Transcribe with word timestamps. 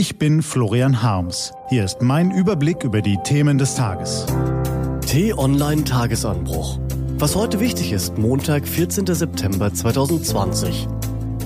Ich 0.00 0.16
bin 0.16 0.42
Florian 0.42 1.02
Harms. 1.02 1.52
Hier 1.70 1.84
ist 1.84 2.02
mein 2.02 2.30
Überblick 2.30 2.84
über 2.84 3.02
die 3.02 3.18
Themen 3.24 3.58
des 3.58 3.74
Tages. 3.74 4.26
T-Online 5.04 5.82
Tagesanbruch. 5.82 6.78
Was 7.16 7.34
heute 7.34 7.58
wichtig 7.58 7.90
ist, 7.90 8.16
Montag, 8.16 8.68
14. 8.68 9.12
September 9.12 9.74
2020. 9.74 10.86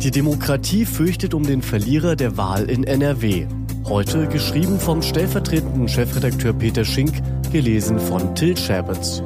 Die 0.02 0.10
Demokratie 0.10 0.84
fürchtet 0.84 1.32
um 1.32 1.44
den 1.44 1.62
Verlierer 1.62 2.14
der 2.14 2.36
Wahl 2.36 2.68
in 2.68 2.84
NRW. 2.84 3.46
Heute 3.86 4.28
geschrieben 4.28 4.78
vom 4.78 5.00
stellvertretenden 5.00 5.88
Chefredakteur 5.88 6.52
Peter 6.52 6.84
Schink, 6.84 7.22
gelesen 7.52 7.98
von 7.98 8.34
Till 8.34 8.54
Scherbitz. 8.54 9.22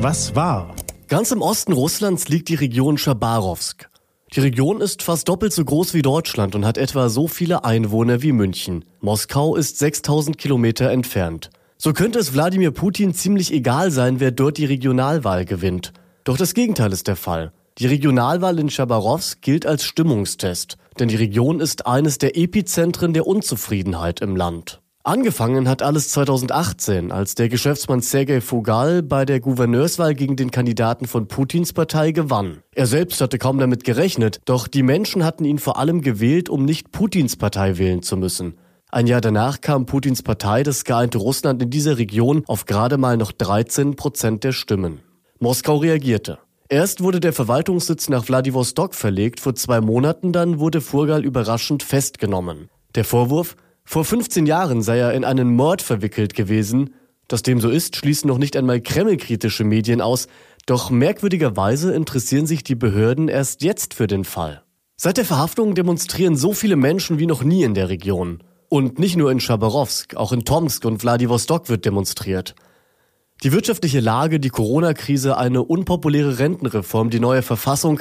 Was 0.00 0.34
war? 0.34 0.74
Ganz 1.08 1.30
im 1.32 1.42
Osten 1.42 1.72
Russlands 1.72 2.28
liegt 2.28 2.48
die 2.48 2.54
Region 2.54 2.96
Chabarowsk. 2.96 3.90
Die 4.34 4.40
Region 4.40 4.80
ist 4.80 5.02
fast 5.02 5.28
doppelt 5.28 5.52
so 5.52 5.62
groß 5.62 5.92
wie 5.92 6.00
Deutschland 6.00 6.54
und 6.54 6.64
hat 6.64 6.78
etwa 6.78 7.10
so 7.10 7.28
viele 7.28 7.62
Einwohner 7.62 8.22
wie 8.22 8.32
München. 8.32 8.86
Moskau 9.00 9.54
ist 9.54 9.78
6000 9.78 10.38
Kilometer 10.38 10.90
entfernt. 10.90 11.50
So 11.76 11.92
könnte 11.92 12.18
es 12.18 12.32
Wladimir 12.32 12.70
Putin 12.70 13.12
ziemlich 13.12 13.52
egal 13.52 13.90
sein, 13.90 14.18
wer 14.18 14.30
dort 14.30 14.56
die 14.56 14.64
Regionalwahl 14.64 15.44
gewinnt. 15.44 15.92
Doch 16.24 16.38
das 16.38 16.54
Gegenteil 16.54 16.92
ist 16.92 17.06
der 17.06 17.16
Fall. 17.16 17.52
Die 17.76 17.86
Regionalwahl 17.86 18.58
in 18.58 18.70
Chabarowsk 18.70 19.42
gilt 19.42 19.66
als 19.66 19.84
Stimmungstest, 19.84 20.78
denn 20.98 21.08
die 21.08 21.16
Region 21.16 21.60
ist 21.60 21.86
eines 21.86 22.16
der 22.16 22.36
Epizentren 22.38 23.12
der 23.12 23.26
Unzufriedenheit 23.26 24.20
im 24.20 24.36
Land. 24.36 24.80
Angefangen 25.06 25.68
hat 25.68 25.82
alles 25.82 26.08
2018, 26.08 27.12
als 27.12 27.34
der 27.34 27.50
Geschäftsmann 27.50 28.00
Sergei 28.00 28.40
Fugal 28.40 29.02
bei 29.02 29.26
der 29.26 29.38
Gouverneurswahl 29.38 30.14
gegen 30.14 30.34
den 30.34 30.50
Kandidaten 30.50 31.06
von 31.06 31.28
Putins 31.28 31.74
Partei 31.74 32.12
gewann. 32.12 32.62
Er 32.74 32.86
selbst 32.86 33.20
hatte 33.20 33.36
kaum 33.36 33.58
damit 33.58 33.84
gerechnet, 33.84 34.40
doch 34.46 34.66
die 34.66 34.82
Menschen 34.82 35.22
hatten 35.22 35.44
ihn 35.44 35.58
vor 35.58 35.76
allem 35.76 36.00
gewählt, 36.00 36.48
um 36.48 36.64
nicht 36.64 36.90
Putins 36.90 37.36
Partei 37.36 37.76
wählen 37.76 38.02
zu 38.02 38.16
müssen. 38.16 38.54
Ein 38.90 39.06
Jahr 39.06 39.20
danach 39.20 39.60
kam 39.60 39.84
Putins 39.84 40.22
Partei, 40.22 40.62
das 40.62 40.84
geeinte 40.84 41.18
Russland, 41.18 41.60
in 41.60 41.68
dieser 41.68 41.98
Region 41.98 42.42
auf 42.46 42.64
gerade 42.64 42.96
mal 42.96 43.18
noch 43.18 43.32
13 43.32 43.96
Prozent 43.96 44.42
der 44.42 44.52
Stimmen. 44.52 45.00
Moskau 45.38 45.76
reagierte. 45.76 46.38
Erst 46.70 47.02
wurde 47.02 47.20
der 47.20 47.34
Verwaltungssitz 47.34 48.08
nach 48.08 48.26
Wladiwostok 48.26 48.94
verlegt, 48.94 49.40
vor 49.40 49.54
zwei 49.54 49.82
Monaten 49.82 50.32
dann 50.32 50.60
wurde 50.60 50.80
Furgal 50.80 51.26
überraschend 51.26 51.82
festgenommen. 51.82 52.70
Der 52.94 53.04
Vorwurf, 53.04 53.56
vor 53.84 54.04
15 54.04 54.46
Jahren 54.46 54.82
sei 54.82 54.98
er 54.98 55.12
in 55.12 55.24
einen 55.24 55.54
Mord 55.54 55.82
verwickelt 55.82 56.34
gewesen. 56.34 56.94
Dass 57.28 57.42
dem 57.42 57.60
so 57.60 57.70
ist, 57.70 57.96
schließen 57.96 58.28
noch 58.28 58.38
nicht 58.38 58.56
einmal 58.56 58.80
kremlkritische 58.80 59.64
Medien 59.64 60.00
aus, 60.00 60.26
doch 60.66 60.90
merkwürdigerweise 60.90 61.92
interessieren 61.94 62.46
sich 62.46 62.64
die 62.64 62.74
Behörden 62.74 63.28
erst 63.28 63.62
jetzt 63.62 63.94
für 63.94 64.06
den 64.06 64.24
Fall. 64.24 64.62
Seit 64.96 65.16
der 65.16 65.24
Verhaftung 65.24 65.74
demonstrieren 65.74 66.36
so 66.36 66.52
viele 66.52 66.76
Menschen 66.76 67.18
wie 67.18 67.26
noch 67.26 67.42
nie 67.42 67.62
in 67.62 67.74
der 67.74 67.88
Region. 67.88 68.42
Und 68.68 68.98
nicht 68.98 69.16
nur 69.16 69.30
in 69.30 69.38
Chabarowsk, 69.38 70.16
auch 70.16 70.32
in 70.32 70.44
Tomsk 70.44 70.84
und 70.84 71.02
Wladiwostok 71.02 71.68
wird 71.68 71.84
demonstriert. 71.84 72.54
Die 73.42 73.52
wirtschaftliche 73.52 74.00
Lage, 74.00 74.40
die 74.40 74.48
Corona-Krise, 74.48 75.36
eine 75.36 75.62
unpopuläre 75.62 76.38
Rentenreform, 76.38 77.10
die 77.10 77.20
neue 77.20 77.42
Verfassung, 77.42 78.00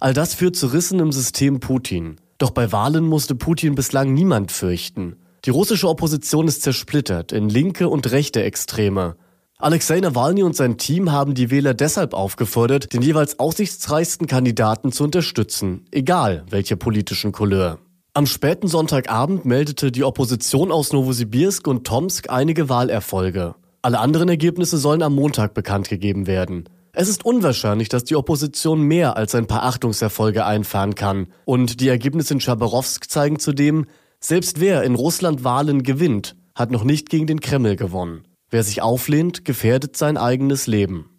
all 0.00 0.14
das 0.14 0.34
führt 0.34 0.56
zu 0.56 0.68
Rissen 0.68 1.00
im 1.00 1.12
System 1.12 1.60
Putin. 1.60 2.16
Doch 2.38 2.50
bei 2.50 2.70
Wahlen 2.70 3.04
musste 3.04 3.34
Putin 3.34 3.74
bislang 3.74 4.14
niemand 4.14 4.52
fürchten. 4.52 5.16
Die 5.44 5.50
russische 5.50 5.88
Opposition 5.88 6.46
ist 6.46 6.62
zersplittert 6.62 7.32
in 7.32 7.48
linke 7.48 7.88
und 7.88 8.10
rechte 8.12 8.42
Extreme. 8.42 9.16
Alexei 9.58 9.98
Nawalny 9.98 10.44
und 10.44 10.54
sein 10.54 10.78
Team 10.78 11.10
haben 11.10 11.34
die 11.34 11.50
Wähler 11.50 11.74
deshalb 11.74 12.14
aufgefordert, 12.14 12.92
den 12.92 13.02
jeweils 13.02 13.40
aussichtsreichsten 13.40 14.28
Kandidaten 14.28 14.92
zu 14.92 15.02
unterstützen, 15.02 15.84
egal 15.90 16.44
welcher 16.48 16.76
politischen 16.76 17.32
Couleur. 17.32 17.80
Am 18.14 18.26
späten 18.26 18.68
Sonntagabend 18.68 19.44
meldete 19.44 19.90
die 19.90 20.04
Opposition 20.04 20.70
aus 20.70 20.92
Novosibirsk 20.92 21.66
und 21.66 21.86
Tomsk 21.86 22.30
einige 22.30 22.68
Wahlerfolge. 22.68 23.56
Alle 23.82 23.98
anderen 23.98 24.28
Ergebnisse 24.28 24.78
sollen 24.78 25.02
am 25.02 25.14
Montag 25.14 25.54
bekannt 25.54 25.88
gegeben 25.88 26.28
werden. 26.28 26.68
Es 27.00 27.08
ist 27.08 27.24
unwahrscheinlich, 27.24 27.88
dass 27.88 28.02
die 28.02 28.16
Opposition 28.16 28.82
mehr 28.82 29.16
als 29.16 29.32
ein 29.36 29.46
paar 29.46 29.62
Achtungserfolge 29.62 30.44
einfahren 30.44 30.96
kann. 30.96 31.28
Und 31.44 31.78
die 31.78 31.86
Ergebnisse 31.86 32.34
in 32.34 32.40
Chabarowsk 32.40 33.08
zeigen 33.08 33.38
zudem, 33.38 33.86
selbst 34.18 34.58
wer 34.58 34.82
in 34.82 34.96
Russland 34.96 35.44
Wahlen 35.44 35.84
gewinnt, 35.84 36.34
hat 36.56 36.72
noch 36.72 36.82
nicht 36.82 37.08
gegen 37.08 37.28
den 37.28 37.38
Kreml 37.38 37.76
gewonnen. 37.76 38.24
Wer 38.50 38.64
sich 38.64 38.82
auflehnt, 38.82 39.44
gefährdet 39.44 39.96
sein 39.96 40.16
eigenes 40.16 40.66
Leben. 40.66 41.10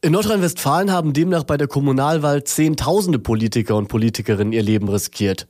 In 0.00 0.12
Nordrhein-Westfalen 0.12 0.90
haben 0.90 1.12
demnach 1.12 1.44
bei 1.44 1.58
der 1.58 1.68
Kommunalwahl 1.68 2.44
Zehntausende 2.44 3.18
Politiker 3.18 3.76
und 3.76 3.88
Politikerinnen 3.88 4.54
ihr 4.54 4.62
Leben 4.62 4.88
riskiert. 4.88 5.48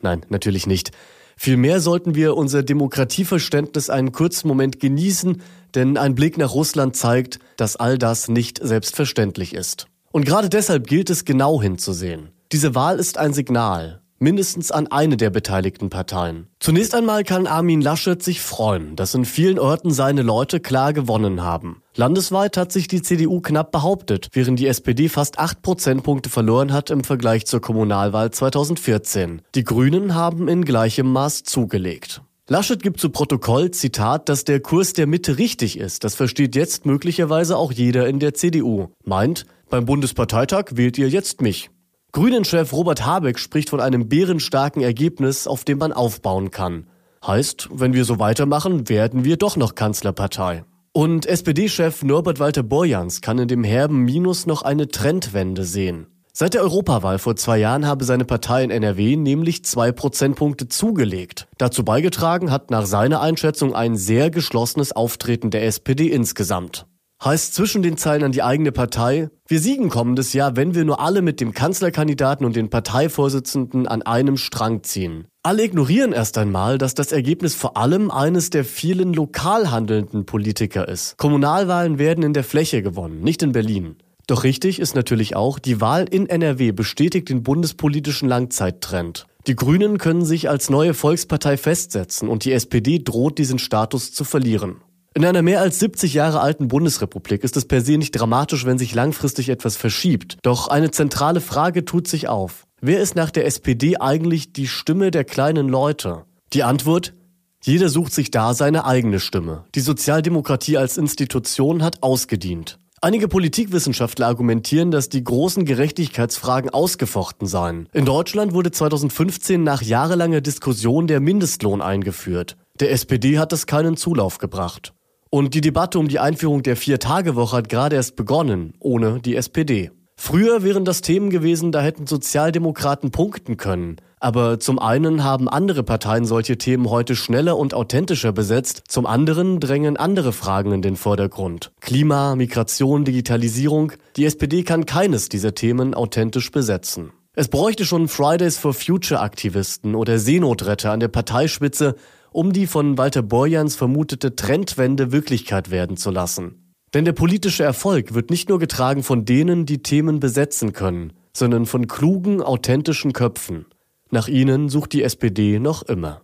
Nein, 0.00 0.24
natürlich 0.30 0.66
nicht. 0.66 0.92
Vielmehr 1.36 1.82
sollten 1.82 2.14
wir 2.14 2.38
unser 2.38 2.62
Demokratieverständnis 2.62 3.90
einen 3.90 4.12
kurzen 4.12 4.48
Moment 4.48 4.80
genießen, 4.80 5.42
denn 5.74 5.98
ein 5.98 6.14
Blick 6.14 6.38
nach 6.38 6.54
Russland 6.54 6.96
zeigt, 6.96 7.38
dass 7.56 7.76
all 7.76 7.98
das 7.98 8.28
nicht 8.28 8.58
selbstverständlich 8.62 9.54
ist. 9.54 9.86
Und 10.12 10.24
gerade 10.24 10.48
deshalb 10.48 10.86
gilt 10.86 11.10
es 11.10 11.24
genau 11.24 11.60
hinzusehen. 11.60 12.30
Diese 12.52 12.74
Wahl 12.74 12.98
ist 12.98 13.18
ein 13.18 13.32
Signal, 13.32 14.00
mindestens 14.18 14.70
an 14.70 14.86
eine 14.86 15.16
der 15.16 15.30
beteiligten 15.30 15.90
Parteien. 15.90 16.46
Zunächst 16.60 16.94
einmal 16.94 17.24
kann 17.24 17.46
Armin 17.46 17.80
Laschet 17.80 18.22
sich 18.22 18.40
freuen, 18.40 18.96
dass 18.96 19.14
in 19.14 19.24
vielen 19.24 19.58
Orten 19.58 19.90
seine 19.90 20.22
Leute 20.22 20.60
klar 20.60 20.92
gewonnen 20.92 21.42
haben. 21.42 21.82
Landesweit 21.96 22.56
hat 22.56 22.72
sich 22.72 22.88
die 22.88 23.02
CDU 23.02 23.40
knapp 23.40 23.72
behauptet, 23.72 24.28
während 24.32 24.58
die 24.58 24.68
SPD 24.68 25.08
fast 25.08 25.38
acht 25.38 25.62
Prozentpunkte 25.62 26.30
verloren 26.30 26.72
hat 26.72 26.90
im 26.90 27.04
Vergleich 27.04 27.46
zur 27.46 27.60
Kommunalwahl 27.60 28.30
2014. 28.30 29.42
Die 29.54 29.64
Grünen 29.64 30.14
haben 30.14 30.48
in 30.48 30.64
gleichem 30.64 31.12
Maß 31.12 31.42
zugelegt. 31.44 32.22
Laschet 32.48 32.80
gibt 32.80 33.00
zu 33.00 33.10
Protokoll, 33.10 33.72
Zitat, 33.72 34.28
dass 34.28 34.44
der 34.44 34.60
Kurs 34.60 34.92
der 34.92 35.08
Mitte 35.08 35.36
richtig 35.36 35.76
ist. 35.76 36.04
Das 36.04 36.14
versteht 36.14 36.54
jetzt 36.54 36.86
möglicherweise 36.86 37.56
auch 37.56 37.72
jeder 37.72 38.06
in 38.06 38.20
der 38.20 38.34
CDU. 38.34 38.90
Meint, 39.04 39.46
beim 39.68 39.84
Bundesparteitag 39.84 40.66
wählt 40.74 40.96
ihr 40.96 41.08
jetzt 41.08 41.40
mich. 41.40 41.70
Grünen-Chef 42.12 42.72
Robert 42.72 43.04
Habeck 43.04 43.40
spricht 43.40 43.70
von 43.70 43.80
einem 43.80 44.08
bärenstarken 44.08 44.80
Ergebnis, 44.80 45.48
auf 45.48 45.64
dem 45.64 45.78
man 45.78 45.92
aufbauen 45.92 46.52
kann. 46.52 46.86
Heißt, 47.26 47.68
wenn 47.72 47.94
wir 47.94 48.04
so 48.04 48.20
weitermachen, 48.20 48.88
werden 48.88 49.24
wir 49.24 49.38
doch 49.38 49.56
noch 49.56 49.74
Kanzlerpartei. 49.74 50.64
Und 50.92 51.26
SPD-Chef 51.26 52.04
Norbert 52.04 52.38
Walter 52.38 52.62
Borjans 52.62 53.22
kann 53.22 53.40
in 53.40 53.48
dem 53.48 53.64
herben 53.64 54.04
Minus 54.04 54.46
noch 54.46 54.62
eine 54.62 54.86
Trendwende 54.86 55.64
sehen. 55.64 56.06
Seit 56.38 56.52
der 56.52 56.60
Europawahl 56.60 57.18
vor 57.18 57.34
zwei 57.34 57.56
Jahren 57.56 57.86
habe 57.86 58.04
seine 58.04 58.26
Partei 58.26 58.62
in 58.62 58.70
NRW 58.70 59.16
nämlich 59.16 59.64
zwei 59.64 59.90
Prozentpunkte 59.90 60.68
zugelegt. 60.68 61.48
Dazu 61.56 61.82
beigetragen 61.82 62.50
hat 62.50 62.70
nach 62.70 62.84
seiner 62.84 63.22
Einschätzung 63.22 63.74
ein 63.74 63.96
sehr 63.96 64.28
geschlossenes 64.28 64.92
Auftreten 64.92 65.50
der 65.50 65.64
SPD 65.64 66.08
insgesamt. 66.08 66.84
Heißt 67.24 67.54
zwischen 67.54 67.80
den 67.80 67.96
Zeilen 67.96 68.22
an 68.22 68.32
die 68.32 68.42
eigene 68.42 68.70
Partei, 68.70 69.30
wir 69.48 69.60
siegen 69.60 69.88
kommendes 69.88 70.34
Jahr, 70.34 70.56
wenn 70.56 70.74
wir 70.74 70.84
nur 70.84 71.00
alle 71.00 71.22
mit 71.22 71.40
dem 71.40 71.54
Kanzlerkandidaten 71.54 72.44
und 72.44 72.54
den 72.54 72.68
Parteivorsitzenden 72.68 73.88
an 73.88 74.02
einem 74.02 74.36
Strang 74.36 74.82
ziehen. 74.82 75.28
Alle 75.42 75.64
ignorieren 75.64 76.12
erst 76.12 76.36
einmal, 76.36 76.76
dass 76.76 76.92
das 76.92 77.12
Ergebnis 77.12 77.54
vor 77.54 77.78
allem 77.78 78.10
eines 78.10 78.50
der 78.50 78.66
vielen 78.66 79.14
lokal 79.14 79.70
handelnden 79.70 80.26
Politiker 80.26 80.86
ist. 80.86 81.16
Kommunalwahlen 81.16 81.98
werden 81.98 82.22
in 82.22 82.34
der 82.34 82.44
Fläche 82.44 82.82
gewonnen, 82.82 83.22
nicht 83.22 83.42
in 83.42 83.52
Berlin. 83.52 83.96
Doch 84.26 84.42
richtig 84.42 84.80
ist 84.80 84.96
natürlich 84.96 85.36
auch, 85.36 85.58
die 85.58 85.80
Wahl 85.80 86.06
in 86.10 86.28
NRW 86.28 86.72
bestätigt 86.72 87.28
den 87.28 87.42
bundespolitischen 87.44 88.28
Langzeittrend. 88.28 89.26
Die 89.46 89.54
Grünen 89.54 89.98
können 89.98 90.24
sich 90.24 90.48
als 90.48 90.68
neue 90.70 90.94
Volkspartei 90.94 91.56
festsetzen 91.56 92.28
und 92.28 92.44
die 92.44 92.52
SPD 92.52 92.98
droht 92.98 93.38
diesen 93.38 93.60
Status 93.60 94.12
zu 94.12 94.24
verlieren. 94.24 94.76
In 95.14 95.24
einer 95.24 95.42
mehr 95.42 95.60
als 95.60 95.78
70 95.78 96.12
Jahre 96.12 96.40
alten 96.40 96.68
Bundesrepublik 96.68 97.44
ist 97.44 97.56
es 97.56 97.66
per 97.66 97.80
se 97.80 97.96
nicht 97.96 98.10
dramatisch, 98.10 98.66
wenn 98.66 98.78
sich 98.78 98.94
langfristig 98.94 99.48
etwas 99.48 99.76
verschiebt. 99.76 100.38
Doch 100.42 100.68
eine 100.68 100.90
zentrale 100.90 101.40
Frage 101.40 101.84
tut 101.84 102.08
sich 102.08 102.28
auf. 102.28 102.66
Wer 102.82 103.00
ist 103.00 103.14
nach 103.14 103.30
der 103.30 103.46
SPD 103.46 103.96
eigentlich 103.96 104.52
die 104.52 104.66
Stimme 104.66 105.10
der 105.10 105.24
kleinen 105.24 105.68
Leute? 105.68 106.24
Die 106.52 106.64
Antwort? 106.64 107.14
Jeder 107.62 107.88
sucht 107.88 108.12
sich 108.12 108.30
da 108.30 108.52
seine 108.52 108.84
eigene 108.84 109.20
Stimme. 109.20 109.64
Die 109.74 109.80
Sozialdemokratie 109.80 110.76
als 110.76 110.98
Institution 110.98 111.82
hat 111.82 112.02
ausgedient. 112.02 112.78
Einige 113.06 113.28
Politikwissenschaftler 113.28 114.26
argumentieren, 114.26 114.90
dass 114.90 115.08
die 115.08 115.22
großen 115.22 115.64
Gerechtigkeitsfragen 115.64 116.70
ausgefochten 116.70 117.46
seien. 117.46 117.88
In 117.92 118.04
Deutschland 118.04 118.52
wurde 118.52 118.72
2015 118.72 119.62
nach 119.62 119.80
jahrelanger 119.80 120.40
Diskussion 120.40 121.06
der 121.06 121.20
Mindestlohn 121.20 121.82
eingeführt. 121.82 122.56
Der 122.80 122.90
SPD 122.90 123.38
hat 123.38 123.52
es 123.52 123.68
keinen 123.68 123.96
Zulauf 123.96 124.38
gebracht. 124.38 124.92
Und 125.30 125.54
die 125.54 125.60
Debatte 125.60 126.00
um 126.00 126.08
die 126.08 126.18
Einführung 126.18 126.64
der 126.64 126.74
Vier-Tage-Woche 126.74 127.58
hat 127.58 127.68
gerade 127.68 127.94
erst 127.94 128.16
begonnen, 128.16 128.74
ohne 128.80 129.20
die 129.20 129.36
SPD. 129.36 129.92
Früher 130.16 130.64
wären 130.64 130.84
das 130.84 131.00
Themen 131.00 131.30
gewesen, 131.30 131.70
da 131.70 131.82
hätten 131.82 132.08
Sozialdemokraten 132.08 133.12
punkten 133.12 133.56
können. 133.56 133.98
Aber 134.18 134.58
zum 134.58 134.78
einen 134.78 135.24
haben 135.24 135.48
andere 135.48 135.82
Parteien 135.82 136.24
solche 136.24 136.56
Themen 136.56 136.88
heute 136.88 137.14
schneller 137.14 137.58
und 137.58 137.74
authentischer 137.74 138.32
besetzt, 138.32 138.84
zum 138.88 139.04
anderen 139.04 139.60
drängen 139.60 139.96
andere 139.98 140.32
Fragen 140.32 140.72
in 140.72 140.82
den 140.82 140.96
Vordergrund. 140.96 141.72
Klima, 141.80 142.34
Migration, 142.34 143.04
Digitalisierung. 143.04 143.92
Die 144.16 144.24
SPD 144.24 144.62
kann 144.62 144.86
keines 144.86 145.28
dieser 145.28 145.54
Themen 145.54 145.94
authentisch 145.94 146.50
besetzen. 146.50 147.12
Es 147.34 147.48
bräuchte 147.48 147.84
schon 147.84 148.08
Fridays 148.08 148.56
for 148.56 148.72
Future 148.72 149.20
Aktivisten 149.20 149.94
oder 149.94 150.18
Seenotretter 150.18 150.92
an 150.92 151.00
der 151.00 151.08
Parteispitze, 151.08 151.96
um 152.32 152.54
die 152.54 152.66
von 152.66 152.96
Walter 152.96 153.22
Borjans 153.22 153.76
vermutete 153.76 154.34
Trendwende 154.34 155.12
Wirklichkeit 155.12 155.70
werden 155.70 155.98
zu 155.98 156.10
lassen. 156.10 156.72
Denn 156.94 157.04
der 157.04 157.12
politische 157.12 157.62
Erfolg 157.62 158.14
wird 158.14 158.30
nicht 158.30 158.48
nur 158.48 158.58
getragen 158.58 159.02
von 159.02 159.26
denen, 159.26 159.66
die 159.66 159.82
Themen 159.82 160.20
besetzen 160.20 160.72
können, 160.72 161.12
sondern 161.34 161.66
von 161.66 161.86
klugen, 161.86 162.40
authentischen 162.40 163.12
Köpfen. 163.12 163.66
Nach 164.10 164.28
ihnen 164.28 164.68
sucht 164.68 164.92
die 164.92 165.02
SPD 165.02 165.58
noch 165.58 165.82
immer. 165.82 166.22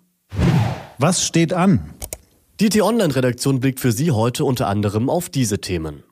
Was 0.99 1.27
steht 1.27 1.53
an? 1.53 1.95
Die 2.61 2.69
T-Online-Redaktion 2.69 3.59
blickt 3.59 3.81
für 3.81 3.91
Sie 3.91 4.13
heute 4.13 4.45
unter 4.45 4.69
anderem 4.69 5.11
auf 5.11 5.29
diese 5.29 5.61
Themen. 5.61 6.05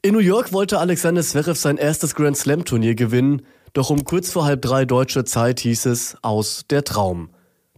In 0.00 0.14
New 0.14 0.20
York 0.20 0.52
wollte 0.52 0.78
Alexander 0.78 1.22
Zverev 1.22 1.58
sein 1.58 1.76
erstes 1.76 2.14
Grand 2.14 2.36
Slam-Turnier 2.36 2.94
gewinnen, 2.94 3.42
doch 3.72 3.90
um 3.90 4.04
kurz 4.04 4.30
vor 4.30 4.44
halb 4.44 4.62
drei 4.62 4.84
deutscher 4.84 5.24
Zeit 5.24 5.60
hieß 5.60 5.86
es 5.86 6.16
aus 6.22 6.64
der 6.70 6.84
Traum. 6.84 7.30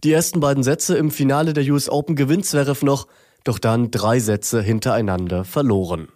Die 0.03 0.13
ersten 0.13 0.39
beiden 0.39 0.63
Sätze 0.63 0.95
im 0.97 1.11
Finale 1.11 1.53
der 1.53 1.65
US 1.71 1.89
Open 1.89 2.15
gewinnt 2.15 2.45
Zverev 2.45 2.85
noch, 2.85 3.07
doch 3.43 3.59
dann 3.59 3.91
drei 3.91 4.19
Sätze 4.19 4.61
hintereinander 4.61 5.43
verloren. 5.43 6.07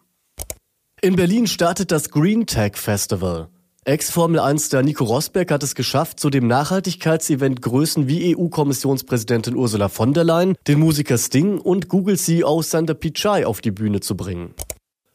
In 1.01 1.15
Berlin 1.15 1.47
startet 1.47 1.91
das 1.91 2.09
Green 2.11 2.45
Tech 2.45 2.77
Festival. 2.77 3.49
Ex-Formel 3.87 4.39
1-Star 4.39 4.81
Nico 4.81 5.03
Rosberg 5.03 5.51
hat 5.51 5.61
es 5.61 5.75
geschafft, 5.75 6.19
zu 6.19 6.31
dem 6.31 6.47
Nachhaltigkeitsevent 6.47 7.61
Größen 7.61 8.07
wie 8.07 8.35
EU-Kommissionspräsidentin 8.35 9.55
Ursula 9.55 9.89
von 9.89 10.11
der 10.11 10.23
Leyen, 10.23 10.55
den 10.65 10.79
Musiker 10.79 11.19
Sting 11.19 11.59
und 11.59 11.87
Google-CEO 11.87 12.63
Sander 12.63 12.95
Pichai 12.95 13.45
auf 13.45 13.61
die 13.61 13.69
Bühne 13.69 13.99
zu 13.99 14.17
bringen. 14.17 14.55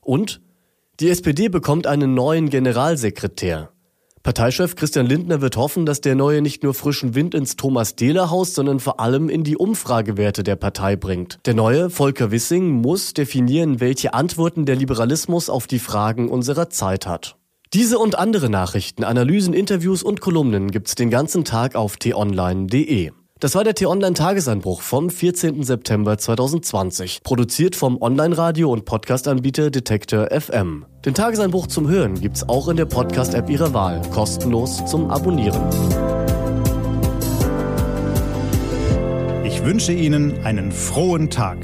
Und 0.00 0.40
die 1.00 1.08
SPD 1.08 1.48
bekommt 1.48 1.88
einen 1.88 2.14
neuen 2.14 2.48
Generalsekretär. 2.48 3.70
Parteichef 4.22 4.76
Christian 4.76 5.06
Lindner 5.06 5.40
wird 5.40 5.56
hoffen, 5.56 5.84
dass 5.84 6.00
der 6.00 6.14
neue 6.14 6.40
nicht 6.40 6.62
nur 6.62 6.72
frischen 6.72 7.16
Wind 7.16 7.34
ins 7.34 7.56
Thomas 7.56 7.96
Dehler 7.96 8.30
Haus, 8.30 8.54
sondern 8.54 8.78
vor 8.78 9.00
allem 9.00 9.28
in 9.28 9.42
die 9.42 9.56
Umfragewerte 9.56 10.44
der 10.44 10.54
Partei 10.54 10.94
bringt. 10.94 11.40
Der 11.44 11.54
neue 11.54 11.90
Volker 11.90 12.30
Wissing 12.30 12.70
muss 12.70 13.14
definieren, 13.14 13.80
welche 13.80 14.14
Antworten 14.14 14.64
der 14.64 14.76
Liberalismus 14.76 15.50
auf 15.50 15.66
die 15.66 15.80
Fragen 15.80 16.28
unserer 16.28 16.70
Zeit 16.70 17.08
hat. 17.08 17.39
Diese 17.72 18.00
und 18.00 18.18
andere 18.18 18.50
Nachrichten, 18.50 19.04
Analysen, 19.04 19.54
Interviews 19.54 20.02
und 20.02 20.20
Kolumnen 20.20 20.72
gibt's 20.72 20.96
den 20.96 21.08
ganzen 21.08 21.44
Tag 21.44 21.76
auf 21.76 21.98
t-online.de. 21.98 23.12
Das 23.38 23.54
war 23.54 23.62
der 23.62 23.76
T-Online-Tagesanbruch 23.76 24.82
vom 24.82 25.08
14. 25.08 25.62
September 25.62 26.18
2020, 26.18 27.20
produziert 27.22 27.76
vom 27.76 28.02
Online-Radio- 28.02 28.72
und 28.72 28.86
Podcast-Anbieter 28.86 29.70
Detektor 29.70 30.32
FM. 30.32 30.84
Den 31.04 31.14
Tagesanbruch 31.14 31.68
zum 31.68 31.86
Hören 31.88 32.20
gibt's 32.20 32.48
auch 32.48 32.66
in 32.66 32.76
der 32.76 32.86
Podcast-App 32.86 33.48
Ihrer 33.48 33.72
Wahl, 33.72 34.02
kostenlos 34.10 34.84
zum 34.86 35.08
Abonnieren. 35.08 35.62
Ich 39.44 39.64
wünsche 39.64 39.92
Ihnen 39.92 40.44
einen 40.44 40.72
frohen 40.72 41.30
Tag. 41.30 41.58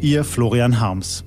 Ihr 0.00 0.22
Florian 0.22 0.78
Harms. 0.78 1.24